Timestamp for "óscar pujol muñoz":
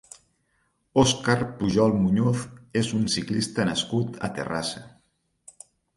1.01-2.45